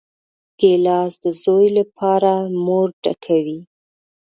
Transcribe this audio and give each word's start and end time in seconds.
ګیلاس 0.59 1.13
د 1.23 1.25
زوی 1.43 1.67
لپاره 1.77 2.31
مور 2.65 2.87
ډکوي. 3.03 3.59